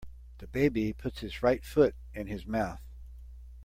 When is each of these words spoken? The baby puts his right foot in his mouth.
The 0.39 0.47
baby 0.47 0.93
puts 0.93 1.19
his 1.19 1.43
right 1.43 1.63
foot 1.63 1.93
in 2.15 2.25
his 2.25 2.47
mouth. 2.47 2.81